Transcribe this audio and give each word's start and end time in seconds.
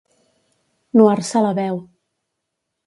Nuar-se 1.01 1.45
la 1.47 1.53
veu. 1.61 1.81